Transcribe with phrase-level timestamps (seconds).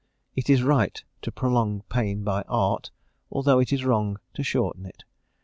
[0.35, 2.89] It is right to prolong pain by art,
[3.29, 5.03] although it is wrong to shorten it.